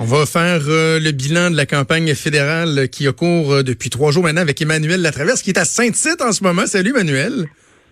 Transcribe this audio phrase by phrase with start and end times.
[0.00, 3.90] On va faire euh, le bilan de la campagne fédérale qui a cours euh, depuis
[3.90, 6.66] trois jours maintenant avec Emmanuel Latraverse qui est à Saint-Tite en ce moment.
[6.66, 7.46] Salut Emmanuel.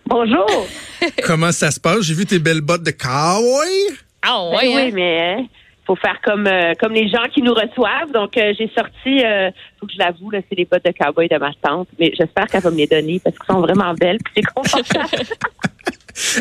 [0.05, 0.47] Bonjour.
[1.25, 2.03] Comment ça se passe?
[2.03, 3.97] J'ai vu tes belles bottes de cowboy.
[4.21, 4.91] Ah ouais, ben oui, hein?
[4.93, 5.45] mais hein,
[5.85, 8.13] faut faire comme euh, comme les gens qui nous reçoivent.
[8.13, 9.21] Donc j'ai sorti,
[9.77, 12.61] faut que je l'avoue, c'est les bottes de cowboy de ma tante, mais j'espère qu'elle
[12.61, 15.23] va me les donner parce qu'elles sont vraiment belles, c'est confortable.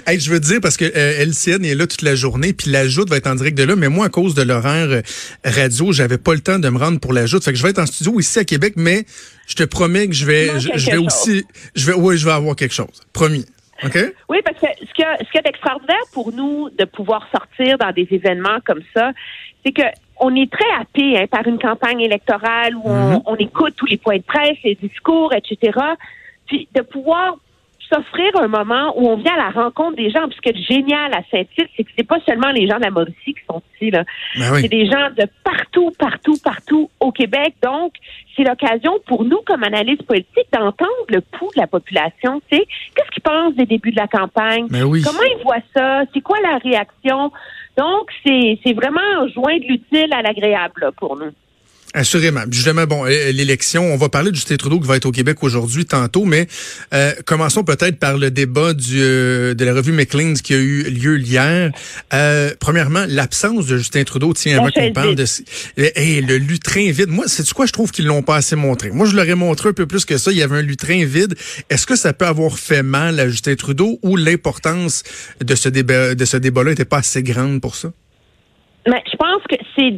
[0.09, 3.05] Hey, je veux dire parce que euh, LCN est là toute la journée, puis l'ajout
[3.09, 5.03] va être en direct de là, mais moi à cause de l'horaire euh,
[5.45, 7.41] radio, j'avais pas le temps de me rendre pour l'ajout.
[7.43, 9.05] Fait que je vais être en studio ici à Québec, mais
[9.49, 12.55] je te promets que je vais, je, vais aussi, je vais, oui, je vais avoir
[12.55, 13.47] quelque chose, promis.
[13.83, 13.99] OK?
[14.29, 18.07] Oui, parce que ce qui ce est extraordinaire pour nous de pouvoir sortir dans des
[18.13, 19.11] événements comme ça,
[19.65, 19.83] c'est que
[20.21, 23.23] on est très happé hein, par une campagne électorale où on, mm-hmm.
[23.27, 25.77] on écoute tous les points de presse, les discours, etc.
[26.47, 27.39] Puis de pouvoir
[27.89, 30.27] s'offrir un moment où on vient à la rencontre des gens.
[30.29, 32.83] Puis ce qui est génial à Saint-Tite, c'est que c'est pas seulement les gens de
[32.83, 33.91] la Mauricie qui sont ici.
[33.91, 34.05] Là.
[34.37, 37.55] Ben c'est des gens de partout, partout, partout au Québec.
[37.63, 37.93] Donc,
[38.37, 42.41] c'est l'occasion pour nous, comme analystes politiques, d'entendre le pouls de la population.
[42.51, 44.67] Tu sais, qu'est-ce qu'ils pensent des débuts de la campagne?
[44.69, 45.03] Ben oui.
[45.03, 46.03] Comment ils voient ça?
[46.13, 47.33] C'est quoi la réaction?
[47.77, 51.33] Donc, c'est, c'est vraiment joindre l'utile à l'agréable pour nous.
[51.97, 52.43] Assurément.
[52.51, 55.43] Justement, bon, euh, l'élection, on va parler de Justin Trudeau qui va être au Québec
[55.43, 56.47] aujourd'hui tantôt, mais
[56.93, 60.83] euh, commençons peut-être par le débat du, euh, de la revue McLean's qui a eu
[60.91, 61.73] lieu hier.
[62.61, 65.25] premièrement, l'absence de Justin Trudeau tient à qu'on parle de...
[65.79, 67.09] Hey, le lutrin vide.
[67.09, 68.91] Moi, c'est quoi je trouve qu'ils l'ont pas assez montré.
[68.91, 70.31] Moi, je l'aurais montré un peu plus que ça.
[70.31, 71.35] Il y avait un lutrin vide.
[71.71, 75.03] Est-ce que ça peut avoir fait mal à Justin Trudeau ou l'importance
[75.43, 77.91] de ce débat de ce débat-là n'était pas assez grande pour ça?
[78.87, 79.95] Mais je pense que c'est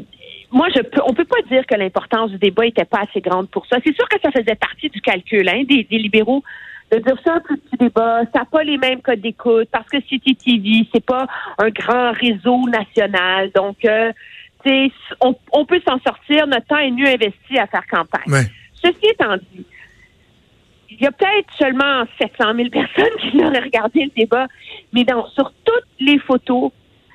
[0.51, 3.51] moi, je peux, on peut pas dire que l'importance du débat était pas assez grande
[3.51, 3.77] pour ça.
[3.85, 6.43] C'est sûr que ça faisait partie du calcul hein, des, libéraux
[6.91, 9.87] de dire ça un plus petit débat, ça n'a pas les mêmes codes d'écoute parce
[9.89, 11.27] que CTTV, c'est pas
[11.59, 13.51] un grand réseau national.
[13.55, 14.11] Donc, euh,
[15.21, 16.47] on, on peut s'en sortir.
[16.47, 18.47] Notre temps est mieux investi à faire campagne.
[18.83, 19.67] Ceci étant dit,
[20.91, 24.47] il y a peut-être seulement 700 000 personnes qui l'auraient regardé le débat,
[24.93, 26.71] mais dans, sur toutes les photos,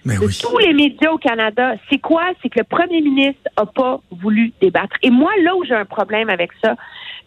[0.05, 2.31] de tous les médias au Canada, c'est quoi?
[2.41, 4.95] C'est que le premier ministre n'a pas voulu débattre.
[5.01, 6.75] Et moi, là où j'ai un problème avec ça,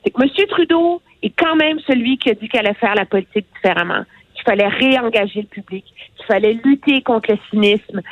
[0.05, 0.29] c'est que M.
[0.49, 4.05] Trudeau est quand même celui qui a dit qu'il allait faire la politique différemment,
[4.35, 5.85] qu'il fallait réengager le public,
[6.17, 8.03] qu'il fallait lutter contre le cynisme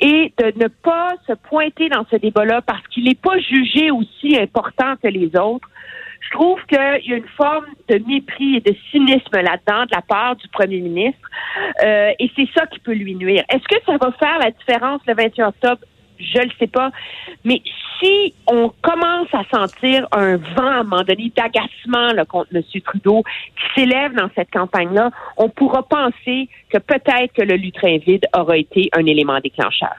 [0.00, 4.38] et de ne pas se pointer dans ce débat-là parce qu'il n'est pas jugé aussi
[4.38, 5.68] important que les autres
[6.32, 10.36] trouve qu'il y a une forme de mépris et de cynisme là-dedans de la part
[10.36, 11.28] du premier ministre.
[11.84, 13.44] Euh, et c'est ça qui peut lui nuire.
[13.48, 15.82] Est-ce que ça va faire la différence le 21 octobre?
[16.18, 16.90] Je ne le sais pas.
[17.44, 17.62] Mais
[18.00, 22.62] si on commence à sentir un vent à un moment donné d'agacement contre M.
[22.84, 23.22] Trudeau
[23.56, 28.56] qui s'élève dans cette campagne-là, on pourra penser que peut-être que le lutrin vide aura
[28.56, 29.94] été un élément déclencheur.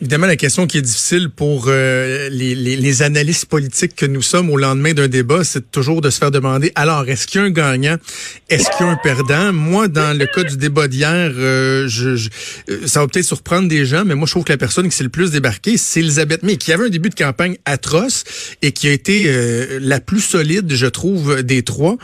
[0.00, 4.48] Évidemment, la question qui est difficile pour euh, les, les, analystes politiques que nous sommes
[4.48, 7.46] au lendemain d'un débat, c'est toujours de se faire demander, alors, est-ce qu'il y a
[7.48, 7.96] un gagnant?
[8.48, 9.52] Est-ce qu'il y a un perdant?
[9.52, 12.28] Moi, dans le cas du débat d'hier, euh, je,
[12.70, 14.94] euh, ça va peut-être surprendre des gens, mais moi, je trouve que la personne qui
[14.94, 18.22] s'est le plus débarquée, c'est Elisabeth May, qui avait un début de campagne atroce
[18.62, 19.26] et qui a été
[19.80, 21.96] la plus solide, je trouve, des trois.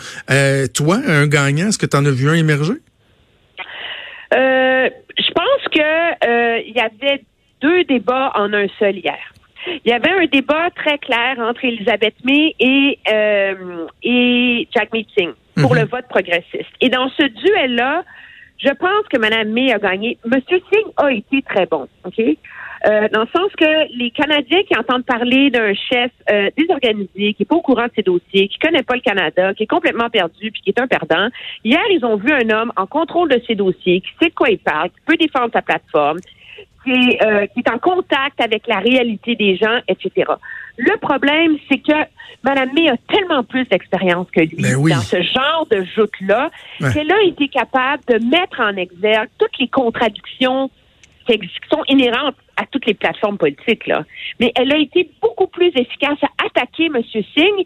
[0.75, 2.75] toi, un gagnant, est-ce que tu en as vu un émerger?
[4.33, 7.22] je pense que il y avait
[7.65, 9.33] deux débats en un seul hier.
[9.85, 15.31] Il y avait un débat très clair entre Elisabeth May et, euh, et Jack Meeting
[15.57, 15.81] pour mhm.
[15.81, 16.75] le vote progressiste.
[16.83, 18.05] Et dans ce duel-là,
[18.59, 20.19] je pense que Mme May a gagné.
[20.27, 20.41] M.
[20.49, 22.21] Singh a été très bon, OK?
[22.21, 27.43] Euh, dans le sens que les Canadiens qui entendent parler d'un chef euh, désorganisé, qui
[27.45, 30.11] est pas au courant de ses dossiers, qui connaît pas le Canada, qui est complètement
[30.11, 31.29] perdu, puis qui est un perdant,
[31.65, 34.51] hier, ils ont vu un homme en contrôle de ses dossiers, qui sait de quoi
[34.51, 36.19] il parle, qui peut défendre sa plateforme,
[36.87, 40.31] euh, qui est, en contact avec la réalité des gens, etc.
[40.77, 41.97] Le problème, c'est que
[42.43, 46.50] Mme May a tellement plus d'expérience que lui ben dans ce genre de joute-là
[46.93, 50.71] qu'elle a été capable de mettre en exergue toutes les contradictions
[51.27, 51.39] qui
[51.71, 53.87] sont inhérentes à toutes les plateformes politiques.
[53.87, 54.05] Là.
[54.41, 57.03] Mais elle a été beaucoup plus efficace à attaquer M.
[57.13, 57.65] Singh,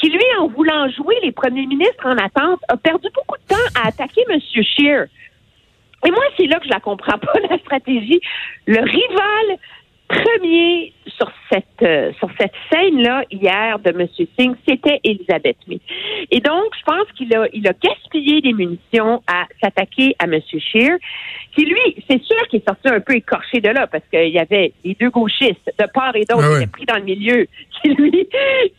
[0.00, 3.80] qui, lui, en voulant jouer les premiers ministres en attente, a perdu beaucoup de temps
[3.82, 4.38] à attaquer M.
[4.40, 5.06] Scheer.
[6.06, 8.20] Et moi, c'est là que je la comprends pas, la stratégie.
[8.66, 9.58] Le rival
[10.08, 14.08] premier sur cette euh, sur cette scène-là hier de M.
[14.38, 15.80] Singh, c'était Elisabeth May.
[16.30, 20.40] Et donc, je pense qu'il a il a gaspillé des munitions à s'attaquer à M.
[20.48, 20.96] Scheer,
[21.54, 24.38] qui lui, c'est sûr qu'il est sorti un peu écorché de là parce qu'il y
[24.38, 27.46] avait les deux gauchistes de part et d'autre ah qui étaient pris dans le milieu,
[27.82, 28.28] qui lui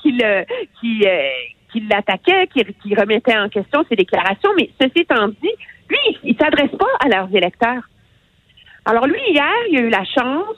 [0.01, 0.45] qui le
[0.81, 1.29] qui euh,
[1.71, 4.51] qui l'attaquaient, qui, qui remettaient en question ses déclarations.
[4.57, 5.55] Mais ceci étant dit,
[5.89, 7.83] lui, il s'adresse pas à leurs électeurs.
[8.85, 10.55] Alors lui, hier, il a eu la chance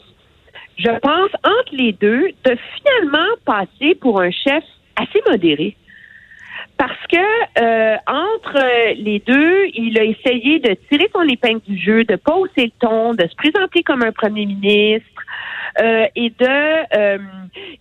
[0.78, 4.64] je pense, entre les deux, de finalement passer pour un chef
[4.96, 5.76] assez modéré.
[6.78, 12.04] Parce que euh, entre les deux, il a essayé de tirer son épingle du jeu,
[12.04, 15.06] de pas hausser le ton, de se présenter comme un premier ministre
[15.82, 17.18] euh, et de euh,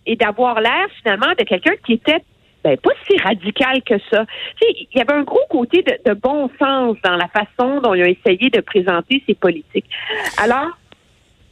[0.05, 2.23] et d'avoir l'air finalement de quelqu'un qui était
[2.63, 4.25] ben, pas si radical que ça.
[4.61, 8.03] il y avait un gros côté de, de, bon sens dans la façon dont il
[8.03, 9.89] a essayé de présenter ses politiques.
[10.37, 10.77] Alors,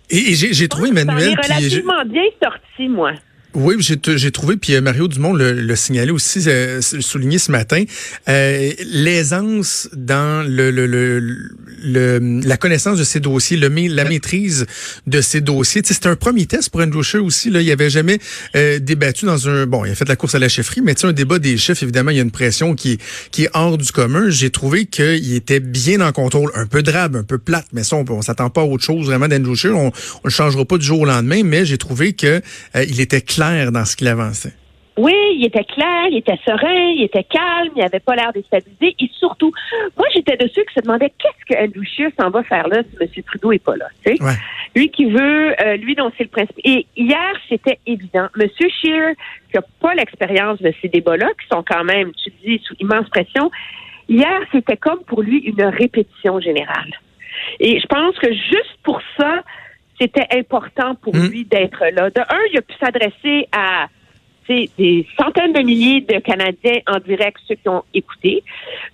[0.09, 1.35] et, j'ai trouvé Emmanuel.
[1.41, 3.11] relativement bien sorti, moi.
[3.55, 7.83] Oui, j'ai trouvé, puis euh, Mario Dumont le, signalé aussi, euh, souligné ce matin,
[8.27, 14.67] euh, l'aisance dans le, le, le, la connaissance de ces dossiers, le, la maîtrise
[15.07, 15.81] de ces dossiers.
[15.83, 17.49] C'est un premier test pour Andrew Scheer aussi.
[17.49, 18.19] Là, il avait jamais
[18.55, 19.65] euh, débattu dans un...
[19.65, 22.11] Bon, il a fait la course à la chefferie, mais un débat des chefs, évidemment,
[22.11, 22.99] il y a une pression qui,
[23.31, 24.29] qui est hors du commun.
[24.29, 27.95] J'ai trouvé qu'il était bien en contrôle, un peu drabe, un peu plate, mais ça,
[27.95, 29.75] on, on s'attend pas à autre chose vraiment d'Andrew Scheer.
[29.75, 29.91] On ne
[30.25, 32.43] le changera pas du jour au lendemain, mais j'ai trouvé que
[32.75, 34.53] il était clair dans ce qu'il avançait.
[34.97, 38.95] Oui, il était clair, il était serein, il était calme, il n'avait pas l'air déstabilisé.
[38.99, 39.49] Et surtout,
[39.97, 42.81] moi, j'étais de ceux qui se demandaient qu'est-ce que Andrew Scheer s'en va faire là
[42.83, 43.23] si M.
[43.23, 43.87] Trudeau n'est pas là.
[44.75, 46.59] Lui qui veut, euh, lui dont c'est le principe.
[46.65, 48.27] Et hier, c'était évident.
[48.37, 48.49] M.
[48.59, 49.13] Scheer,
[49.49, 53.07] qui n'a pas l'expérience de ces débats-là, qui sont quand même, tu dis, sous immense
[53.07, 53.49] pression,
[54.09, 56.91] hier, c'était comme pour lui une répétition générale.
[57.61, 59.43] Et je pense que juste pour ça,
[59.99, 61.27] c'était important pour hmm.
[61.27, 62.09] lui d'être là.
[62.09, 63.87] De un, il a pu s'adresser à
[64.77, 68.43] des centaines de milliers de Canadiens en direct, ceux qui ont écouté.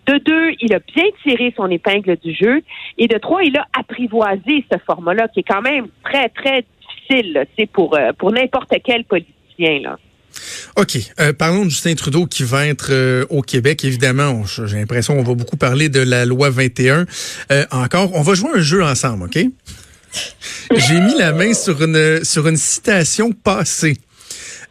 [0.07, 2.61] De deux, il a bien tiré son épingle du jeu.
[2.97, 7.45] Et de trois, il a apprivoisé ce format-là, qui est quand même très, très difficile
[7.71, 9.79] pour, euh, pour n'importe quel politicien.
[9.81, 9.97] Là.
[10.75, 10.97] OK.
[11.19, 13.85] Euh, parlons de Justin Trudeau qui va être euh, au Québec.
[13.85, 17.05] Évidemment, j'ai l'impression qu'on va beaucoup parler de la loi 21.
[17.71, 19.39] encore, on va jouer un jeu ensemble, OK?
[20.75, 23.97] J'ai mis la main sur une, sur une citation passée.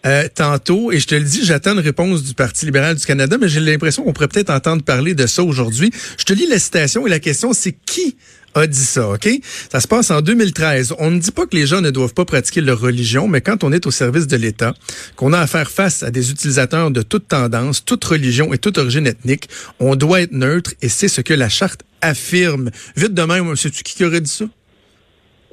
[0.06, 3.38] Euh, tantôt, et je te le dis, j'attends une réponse du Parti libéral du Canada,
[3.40, 5.90] mais j'ai l'impression qu'on pourrait peut-être entendre parler de ça aujourd'hui.
[6.18, 8.16] Je te lis la citation et la question, c'est qui
[8.54, 9.28] a dit ça, OK?
[9.72, 10.94] Ça se passe en 2013.
[10.98, 13.64] On ne dit pas que les gens ne doivent pas pratiquer leur religion, mais quand
[13.64, 14.74] on est au service de l'État,
[15.16, 18.76] qu'on a à faire face à des utilisateurs de toute tendance, toute religion et toute
[18.76, 19.48] origine ethnique,
[19.80, 22.70] on doit être neutre et c'est ce que la charte affirme.
[22.96, 24.44] Vite de même, sais-tu qui aurait dit ça?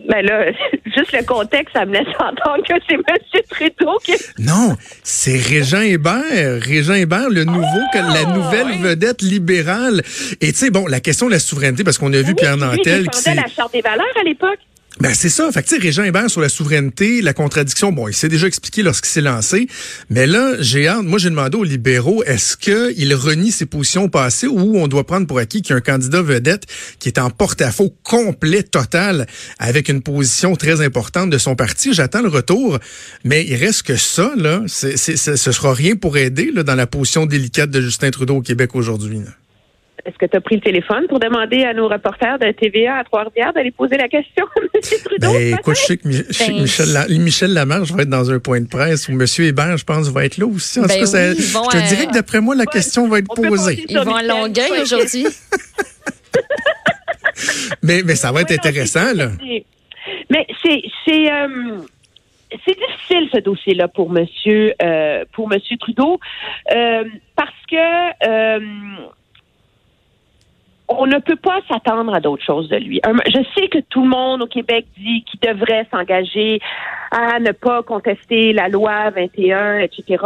[0.07, 0.51] Ben là,
[0.85, 3.41] juste le contexte, ça me laisse entendre que c'est M.
[3.49, 4.13] Trudeau qui.
[4.39, 6.61] Non, c'est Régent Hébert.
[6.61, 10.01] Régent Hébert, le nouveau, la ah, nouvelle vedette libérale.
[10.41, 13.07] Et tu sais, bon, la question de la souveraineté, parce qu'on a vu Pierre Nantel.
[13.09, 14.59] Qui la Charte des valeurs à l'époque.
[15.01, 15.51] Ben c'est ça.
[15.51, 19.09] Fait que Régent Hébert sur la souveraineté, la contradiction, bon, il s'est déjà expliqué lorsqu'il
[19.09, 19.67] s'est lancé.
[20.11, 21.03] Mais là, j'ai hâte.
[21.05, 25.25] Moi, j'ai demandé aux libéraux, est-ce qu'il renie ses positions passées ou on doit prendre
[25.25, 26.67] pour acquis qu'il y a un candidat vedette
[26.99, 29.25] qui est en porte-à-faux complet, total,
[29.57, 31.95] avec une position très importante de son parti?
[31.95, 32.77] J'attends le retour.
[33.23, 36.85] Mais il reste que ça, là, c'est, ce sera rien pour aider là, dans la
[36.85, 39.21] position délicate de Justin Trudeau au Québec aujourd'hui.
[40.05, 43.03] Est-ce que tu as pris le téléphone pour demander à nos reporters de TVA à
[43.03, 44.69] Trois-Rivières d'aller poser la question à M.
[45.03, 45.33] Trudeau?
[45.33, 48.67] Ben, écoute, je sais que, ben, Michel, Michel Lamarche va être dans un point de
[48.67, 49.25] presse ou M.
[49.39, 50.79] Hébert, je pense, va être là aussi.
[50.79, 53.85] En ben ça, je te dirais que d'après moi, la question va être posée.
[53.87, 55.25] Ils vont à Longueuil aujourd'hui.
[57.83, 59.29] mais, mais ça va être intéressant, là.
[60.29, 61.81] Mais c'est, c'est, euh,
[62.65, 66.19] c'est difficile ce dossier-là pour Monsieur euh, pour Monsieur Trudeau
[66.73, 67.03] euh,
[67.35, 68.59] parce que euh,
[70.99, 73.01] on ne peut pas s'attendre à d'autres choses de lui.
[73.27, 76.59] Je sais que tout le monde au Québec dit qu'il devrait s'engager
[77.11, 80.23] à ne pas contester la loi 21, etc.,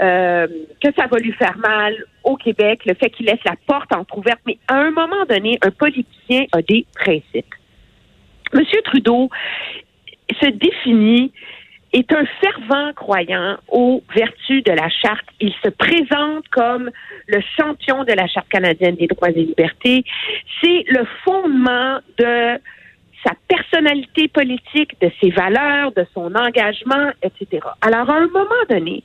[0.00, 0.46] euh,
[0.82, 1.94] que ça va lui faire mal
[2.24, 4.40] au Québec, le fait qu'il laisse la porte entrouverte.
[4.46, 7.54] Mais à un moment donné, un politicien a des principes.
[8.52, 9.30] Monsieur Trudeau
[10.40, 11.32] se définit
[11.92, 15.26] est un fervent croyant aux vertus de la charte.
[15.40, 16.90] Il se présente comme
[17.26, 20.04] le champion de la charte canadienne des droits et libertés.
[20.62, 22.58] C'est le fondement de
[23.24, 27.62] sa personnalité politique, de ses valeurs, de son engagement, etc.
[27.80, 29.04] Alors, à un moment donné,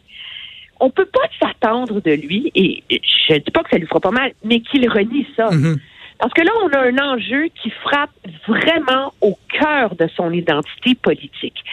[0.79, 4.11] on peut pas s'attendre de lui, et je dis pas que ça lui fera pas
[4.11, 5.49] mal, mais qu'il renie ça.
[5.49, 5.77] Mm-hmm.
[6.19, 8.11] Parce que là, on a un enjeu qui frappe
[8.47, 11.63] vraiment au cœur de son identité politique.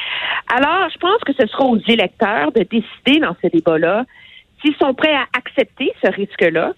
[0.54, 4.04] Alors, je pense que ce sera aux électeurs de décider dans ce débat-là
[4.60, 6.72] s'ils sont prêts à accepter ce risque-là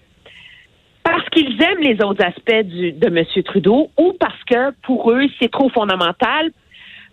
[1.03, 3.43] parce qu'ils aiment les autres aspects de M.
[3.43, 6.51] Trudeau ou parce que pour eux, c'est trop fondamental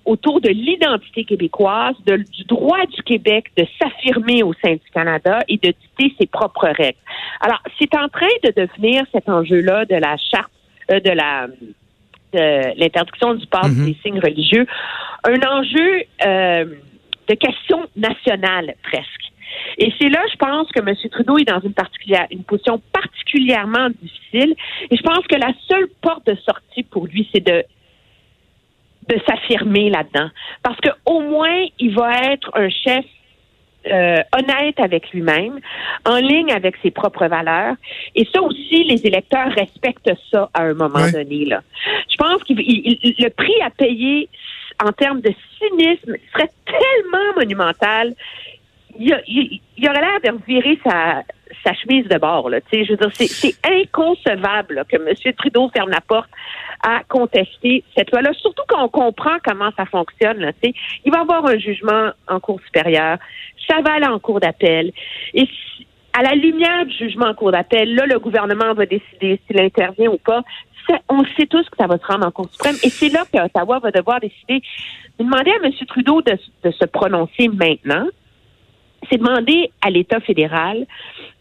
[0.05, 5.57] autour de l'identité québécoise, du droit du Québec de s'affirmer au sein du Canada et
[5.57, 6.99] de dicter ses propres règles.
[7.41, 10.53] Alors, c'est en train de devenir cet enjeu-là de la charte,
[10.91, 11.49] euh, de la
[12.77, 13.87] l'interdiction du port Mhm.
[13.87, 14.67] des signes religieux,
[15.23, 16.65] un enjeu euh,
[17.29, 19.25] de question nationale presque.
[19.79, 20.97] Et c'est là, je pense que M.
[21.13, 24.55] Trudeau est dans une particulière, une position particulièrement difficile.
[24.91, 27.65] Et je pense que la seule porte de sortie pour lui, c'est de
[29.09, 30.31] de s'affirmer là-dedans,
[30.63, 33.05] parce que au moins il va être un chef
[33.87, 35.61] euh, honnête avec lui-même,
[36.07, 37.75] en ligne avec ses propres valeurs.
[38.15, 41.45] Et ça aussi, les électeurs respectent ça à un moment donné.
[41.45, 41.63] Là.
[42.11, 44.31] Je pense que le prix à payer
[44.83, 48.15] en termes de cynisme serait tellement monumental.
[48.99, 51.23] Il, il aurait l'air de virer sa,
[51.63, 52.51] sa chemise de bord.
[52.51, 52.61] Là.
[52.73, 55.35] Je veux dire, c'est, inconcevable là, que M.
[55.37, 56.31] Trudeau ferme la porte
[56.83, 60.39] à contester cette loi-là, surtout quand on comprend comment ça fonctionne.
[60.39, 63.19] Là, il va y avoir un jugement en cour supérieure,
[63.69, 64.93] ça va aller en cour d'appel.
[65.33, 69.41] Et si- à la lumière du jugement en cour d'appel, là, le gouvernement va décider
[69.47, 70.43] s'il intervient ou pas.
[71.09, 72.77] On sait tous que ça va se rendre en Cour suprême.
[72.85, 74.63] Et c'est là que Ottawa va devoir décider.
[75.19, 75.73] Demander à M.
[75.89, 78.07] Trudeau de, de se prononcer maintenant,
[79.11, 80.87] c'est demander à l'État fédéral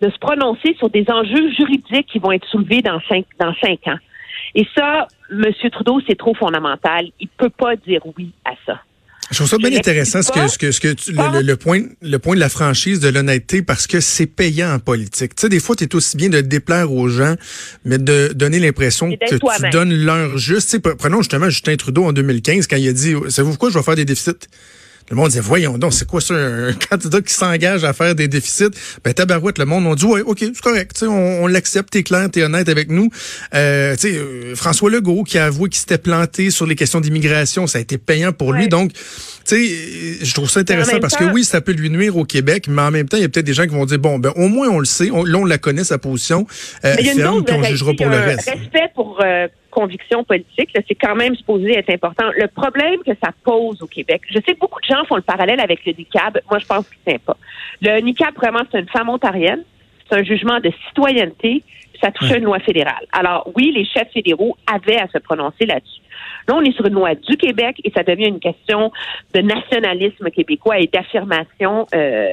[0.01, 3.79] de se prononcer sur des enjeux juridiques qui vont être soulevés dans cinq, dans cinq
[3.87, 3.97] ans.
[4.55, 5.45] Et ça, M.
[5.71, 7.07] Trudeau, c'est trop fondamental.
[7.19, 8.81] Il peut pas dire oui à ça.
[9.31, 11.81] Je trouve ça bien intéressant ce que, ce que, ce que tu- le, le- point,
[12.01, 15.33] le point de la franchise, de l'honnêteté, parce que c'est payant en politique.
[15.35, 17.35] Tu sais, des fois, tu es aussi bien de déplaire aux gens,
[17.85, 20.69] mais de donner l'impression que tu donnes l'heure juste.
[20.69, 23.69] Tu sais, pre- prenons justement Justin Trudeau en 2015, quand il a dit, savez-vous pourquoi
[23.71, 24.31] je vais faire des déficits?
[25.09, 28.27] Le monde disait, voyons donc, c'est quoi ça, un candidat qui s'engage à faire des
[28.27, 28.69] déficits?
[29.03, 31.89] Ben, tabarouette, le monde, on dit, ouais, OK, c'est correct, tu sais, on, on l'accepte,
[31.91, 33.09] t'es clair, t'es honnête avec nous.
[33.53, 37.01] Euh, tu sais, euh, François Legault qui a avoué qu'il s'était planté sur les questions
[37.01, 38.67] d'immigration, ça a été payant pour lui.
[38.69, 38.99] Donc, tu
[39.45, 42.67] sais, je trouve ça intéressant parce temps- que oui, ça peut lui nuire au Québec,
[42.69, 44.31] mais en même temps, il y a peut-être des gens qui vont dire, bon, ben,
[44.37, 46.47] au moins, on le sait, on, là, on la connaît, sa position,
[46.85, 48.49] euh, ferme, puis on jugera pour le reste.
[48.49, 52.25] respect pour euh, conviction politique, là, c'est quand même supposé être important.
[52.37, 55.21] Le problème que ça pose au Québec, je sais que beaucoup de gens font le
[55.21, 56.39] parallèle avec le NICAB.
[56.49, 57.35] Moi, je pense que c'est pas.
[57.81, 59.63] Le NICAB, vraiment, c'est une femme ontarienne.
[60.07, 61.63] C'est un jugement de citoyenneté.
[62.01, 63.05] Ça touche une loi fédérale.
[63.11, 66.01] Alors, oui, les chefs fédéraux avaient à se prononcer là-dessus.
[66.47, 68.91] Là, on est sur une loi du Québec et ça devient une question
[69.33, 72.29] de nationalisme québécois et d'affirmation euh,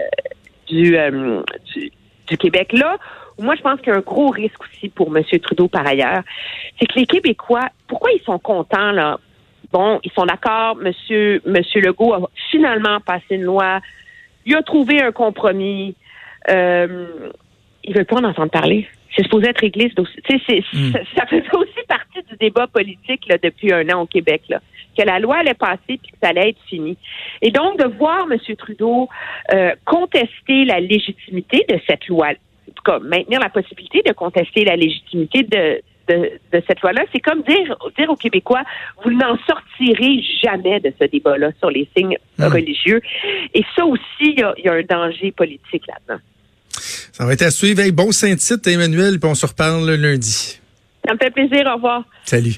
[0.66, 1.42] du, euh,
[1.72, 1.92] du,
[2.26, 2.72] du Québec.
[2.72, 2.98] Là,
[3.40, 5.24] moi, je pense qu'il y a un gros risque aussi pour M.
[5.40, 6.22] Trudeau par ailleurs.
[6.78, 9.18] C'est que les Québécois, pourquoi ils sont contents, là?
[9.72, 13.80] Bon, ils sont d'accord, Monsieur, Monsieur Legault a finalement passé une loi,
[14.44, 15.94] il a trouvé un compromis.
[16.48, 17.06] Euh,
[17.84, 18.88] ils veulent pas en entendre parler.
[19.14, 19.92] C'est supposé être réglé.
[19.96, 20.04] Mm.
[20.92, 24.42] ça, ça faisait aussi partie du débat politique là, depuis un an au Québec.
[24.48, 24.60] Là,
[24.96, 26.96] que la loi allait passer puis que ça allait être fini.
[27.42, 28.38] Et donc, de voir M.
[28.56, 29.08] Trudeau
[29.52, 32.32] euh, contester la légitimité de cette loi,
[32.70, 37.20] tout cas, maintenir la possibilité de contester la légitimité de, de, de cette loi-là, c'est
[37.20, 38.62] comme dire, dire aux Québécois,
[39.04, 42.44] vous n'en sortirez jamais de ce débat-là sur les signes Mm.
[42.44, 43.00] religieux.
[43.54, 46.20] Et ça aussi, il y a, il y a un danger politique là-dedans.
[47.12, 47.80] Ça va être à suivre.
[47.80, 50.58] Hey, bon Saint-Tite, Emmanuel, puis on se reparle lundi.
[51.06, 51.66] Ça me fait plaisir.
[51.70, 52.04] Au revoir.
[52.24, 52.54] Salut.